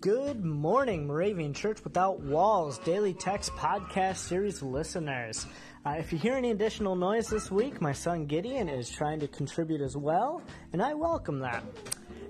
[0.00, 5.44] Good morning, Moravian Church Without Walls daily text podcast series listeners.
[5.84, 9.28] Uh, if you hear any additional noise this week, my son Gideon is trying to
[9.28, 10.40] contribute as well,
[10.72, 11.62] and I welcome that.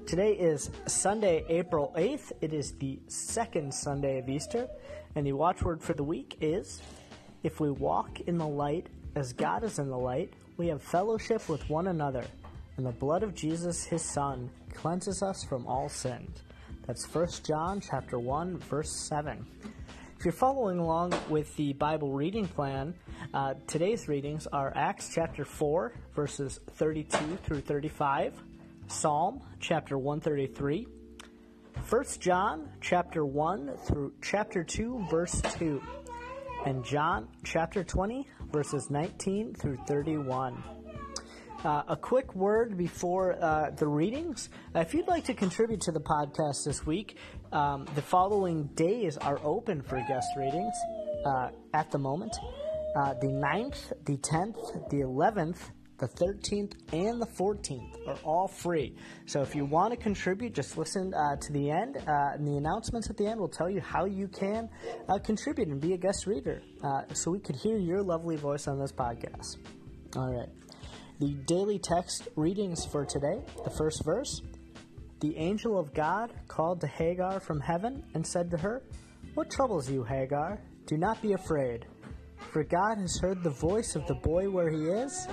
[0.04, 2.32] Today is Sunday, April 8th.
[2.40, 4.66] It is the second Sunday of Easter,
[5.14, 6.82] and the watchword for the week is
[7.44, 11.48] If we walk in the light as God is in the light, we have fellowship
[11.48, 12.24] with one another,
[12.76, 16.26] and the blood of Jesus, his Son, cleanses us from all sin.
[16.90, 19.46] That's 1 John chapter 1 verse 7.
[20.18, 22.94] If you're following along with the Bible reading plan,
[23.32, 28.42] uh, today's readings are Acts chapter 4 verses 32 through 35,
[28.88, 30.88] Psalm chapter 133,
[31.88, 35.80] 1 John chapter 1 through chapter 2 verse 2,
[36.66, 40.79] and John chapter 20 verses 19 through 31.
[41.62, 44.48] Uh, a quick word before uh, the readings.
[44.74, 47.18] Uh, if you'd like to contribute to the podcast this week,
[47.52, 50.72] um, the following days are open for guest readings
[51.26, 52.34] uh, at the moment.
[52.96, 55.58] Uh, the 9th, the 10th, the 11th,
[55.98, 58.96] the 13th, and the 14th are all free.
[59.26, 63.10] So if you want to contribute, just listen uh, to the end, and the announcements
[63.10, 64.70] at the end will tell you how you can
[65.24, 66.62] contribute and be a guest reader
[67.12, 69.58] so we could hear your lovely voice on this podcast.
[70.16, 70.48] All right.
[71.20, 74.40] The daily text readings for today, the first verse.
[75.20, 78.82] The angel of God called to Hagar from heaven and said to her,
[79.34, 80.62] What troubles you, Hagar?
[80.86, 81.84] Do not be afraid,
[82.50, 85.28] for God has heard the voice of the boy where he is.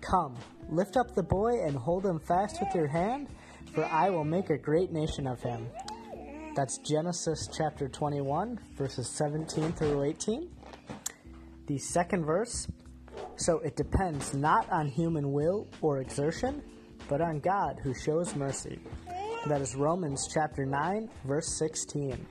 [0.00, 0.36] Come,
[0.70, 3.28] lift up the boy and hold him fast with your hand,
[3.74, 5.66] for I will make a great nation of him.
[6.54, 10.48] That's Genesis chapter 21, verses 17 through 18.
[11.66, 12.68] The second verse
[13.36, 16.62] so it depends not on human will or exertion,
[17.08, 18.78] but on God who shows mercy.
[19.46, 22.26] That is Romans chapter 9, verse 16.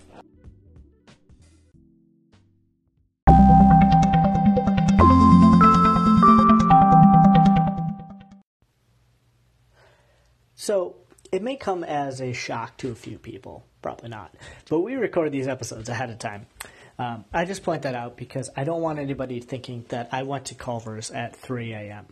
[10.56, 10.96] So,
[11.32, 14.34] it may come as a shock to a few people, probably not,
[14.68, 16.48] but we record these episodes ahead of time.
[16.98, 20.46] Um, I just point that out because I don't want anybody thinking that I went
[20.46, 22.06] to Culver's at 3 a.m.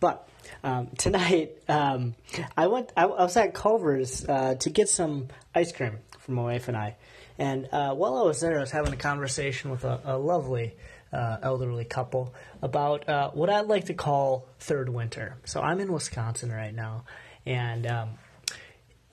[0.00, 0.28] But
[0.62, 2.14] um, tonight, um,
[2.56, 2.92] I went.
[2.96, 6.76] I, I, was at Culver's uh, to get some ice cream for my wife and
[6.76, 6.96] I.
[7.38, 10.74] And uh, while I was there, I was having a conversation with a, a lovely
[11.12, 15.36] uh, elderly couple about uh, what I'd like to call third winter.
[15.44, 17.04] So I'm in Wisconsin right now,
[17.44, 18.10] and um,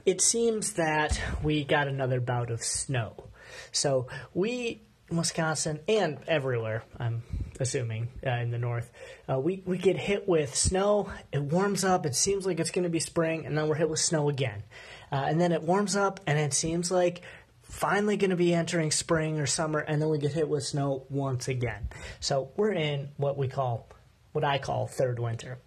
[0.06, 3.26] it seems that we got another bout of snow.
[3.72, 7.24] So we in Wisconsin and everywhere, I'm
[7.60, 8.92] assuming uh, in the north,
[9.30, 11.12] uh, we we get hit with snow.
[11.32, 12.06] It warms up.
[12.06, 14.64] It seems like it's going to be spring, and then we're hit with snow again.
[15.12, 17.22] Uh, and then it warms up, and it seems like
[17.62, 21.06] finally going to be entering spring or summer, and then we get hit with snow
[21.10, 21.88] once again.
[22.20, 23.90] So we're in what we call,
[24.32, 25.60] what I call third winter.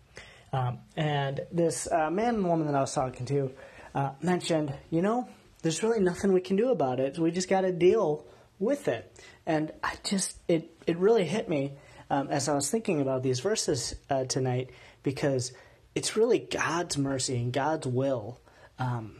[0.53, 3.53] Um, and this uh, man and woman that I was talking to
[3.95, 5.29] uh, mentioned, you know,
[5.63, 7.19] there's really nothing we can do about it.
[7.19, 8.25] We just got to deal
[8.59, 9.13] with it.
[9.47, 11.73] And I just, it, it really hit me
[12.11, 14.71] um, as I was thinking about these verses uh, tonight
[15.03, 15.53] because
[15.95, 18.41] it's really God's mercy and God's will
[18.79, 19.17] um,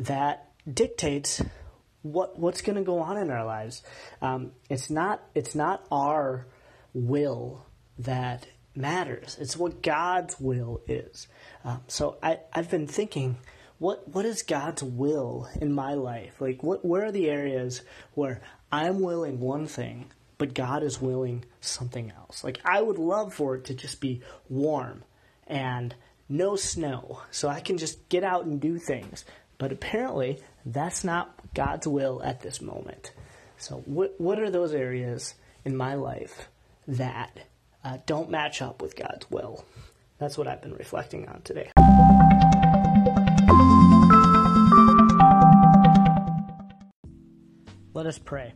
[0.00, 1.42] that dictates
[2.02, 3.82] what what's going to go on in our lives.
[4.22, 6.46] Um, it's not it's not our
[6.94, 7.66] will
[7.98, 9.36] that matters.
[9.40, 11.26] It's what God's will is.
[11.64, 13.38] Um, so I, I've been thinking
[13.78, 16.40] what what is God's will in my life?
[16.40, 17.82] Like what where are the areas
[18.14, 18.40] where
[18.72, 22.42] I'm willing one thing, but God is willing something else?
[22.42, 25.04] Like I would love for it to just be warm
[25.46, 25.94] and
[26.28, 29.24] no snow, so I can just get out and do things.
[29.58, 33.12] But apparently, that's not God's will at this moment.
[33.58, 36.48] So, what what are those areas in my life
[36.88, 37.38] that
[37.84, 39.64] uh, don't match up with God's will?
[40.18, 41.70] That's what I've been reflecting on today.
[47.96, 48.52] Let us pray.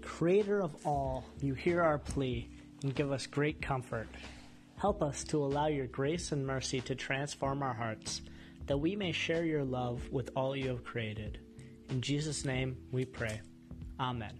[0.00, 2.48] Creator of all, you hear our plea
[2.84, 4.06] and give us great comfort.
[4.76, 8.22] Help us to allow your grace and mercy to transform our hearts,
[8.66, 11.40] that we may share your love with all you have created.
[11.90, 13.40] In Jesus' name we pray.
[13.98, 14.38] Amen.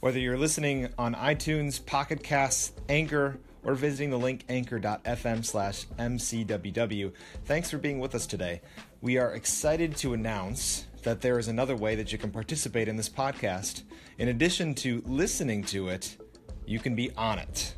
[0.00, 7.12] Whether you're listening on iTunes, Pocket Casts, Anchor, or visiting the link anchor.fm slash mcww.
[7.44, 8.60] Thanks for being with us today.
[9.00, 12.96] We are excited to announce that there is another way that you can participate in
[12.96, 13.82] this podcast.
[14.18, 16.16] In addition to listening to it,
[16.66, 17.74] you can be on it.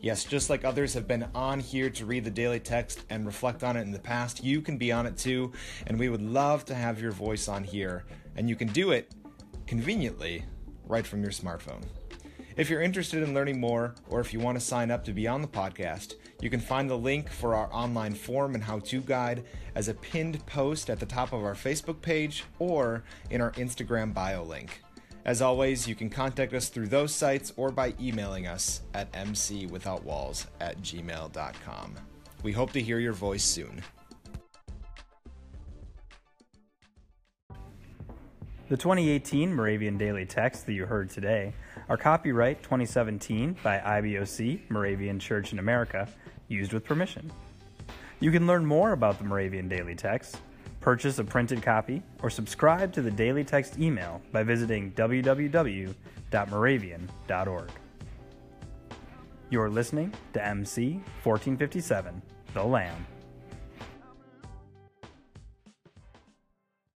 [0.00, 3.64] Yes, just like others have been on here to read the daily text and reflect
[3.64, 5.50] on it in the past, you can be on it too,
[5.86, 8.04] and we would love to have your voice on here.
[8.36, 9.14] And you can do it
[9.66, 10.44] conveniently
[10.86, 11.84] right from your smartphone.
[12.56, 15.26] If you're interested in learning more, or if you want to sign up to be
[15.26, 19.00] on the podcast, you can find the link for our online form and how to
[19.00, 23.50] guide as a pinned post at the top of our Facebook page or in our
[23.52, 24.82] Instagram bio link.
[25.24, 30.46] As always, you can contact us through those sites or by emailing us at mcwithoutwalls
[30.60, 31.94] at gmail.com.
[32.44, 33.82] We hope to hear your voice soon.
[38.66, 41.52] The 2018 Moravian Daily Text that you heard today
[41.90, 46.08] are copyright 2017 by IBOC, Moravian Church in America,
[46.48, 47.30] used with permission.
[48.20, 50.38] You can learn more about the Moravian Daily Text,
[50.80, 57.70] purchase a printed copy, or subscribe to the Daily Text email by visiting www.moravian.org.
[59.50, 62.22] You're listening to MC 1457,
[62.54, 63.06] The Lamb.